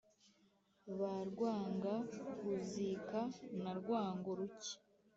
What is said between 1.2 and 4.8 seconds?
rwanga-kuzika* na rwango-ruke